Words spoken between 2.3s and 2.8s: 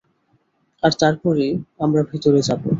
যাবো।